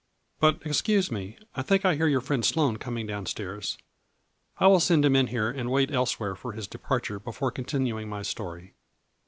[0.39, 3.77] But, excuse me, I think I hear your friend Sloane coming down stairs.
[4.57, 8.23] I will send him in here and wait elsewhere for his departure before continuing my
[8.23, 8.73] story."